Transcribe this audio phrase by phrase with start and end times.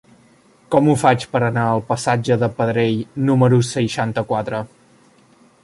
[0.75, 2.97] Com ho faig per anar al passatge de Pedrell
[3.29, 4.67] número seixanta-quatre?